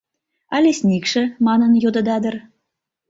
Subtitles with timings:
[0.55, 2.35] «А лесникше?» манын йодыда дыр.